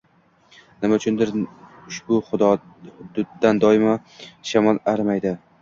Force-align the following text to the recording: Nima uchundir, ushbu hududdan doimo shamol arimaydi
Nima 0.85 0.97
uchundir, 1.01 1.33
ushbu 1.91 2.19
hududdan 2.31 3.63
doimo 3.67 3.95
shamol 4.55 4.85
arimaydi 4.95 5.37